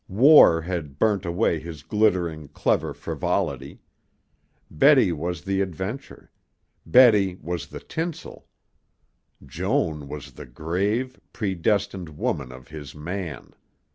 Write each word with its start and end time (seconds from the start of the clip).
War 0.09 0.61
had 0.61 0.97
burnt 0.97 1.27
away 1.27 1.59
his 1.59 1.83
glittering, 1.83 2.47
clever 2.47 2.91
frivolity. 2.91 3.81
Betty 4.71 5.11
was 5.11 5.43
the 5.43 5.61
adventure, 5.61 6.31
Betty 6.87 7.35
was 7.39 7.67
the 7.67 7.81
tinsel; 7.81 8.47
Joan 9.45 10.07
was 10.07 10.31
the 10.31 10.47
grave, 10.47 11.21
predestined 11.33 12.17
woman 12.17 12.51
of 12.51 12.69
his 12.69 12.95
man. 12.95 13.53